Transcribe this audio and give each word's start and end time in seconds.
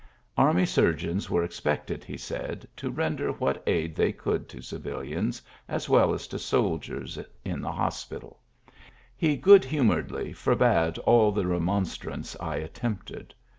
Army 0.35 0.65
surgeons 0.65 1.29
were 1.29 1.43
expected, 1.43 2.03
he 2.03 2.17
said, 2.17 2.67
to 2.75 2.89
render 2.89 3.31
what 3.33 3.61
aid 3.67 3.93
they 3.95 4.11
could 4.11 4.49
to 4.49 4.59
civilians, 4.59 5.43
as 5.67 5.87
well 5.87 6.11
as 6.15 6.27
to 6.29 6.39
soldiers, 6.39 7.19
in 7.45 7.61
the 7.61 7.71
hospital; 7.71 8.39
he 9.15 9.37
good 9.37 9.63
humoredly 9.63 10.33
forbade 10.33 10.97
all 11.05 11.31
the 11.31 11.45
re 11.45 11.59
monstrance 11.59 12.35
I 12.41 12.55
attempted. 12.55 13.35